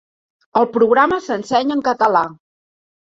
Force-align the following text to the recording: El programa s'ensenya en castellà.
El 0.61 0.65
programa 0.77 1.19
s'ensenya 1.25 1.75
en 1.81 1.83
castellà. 1.89 2.25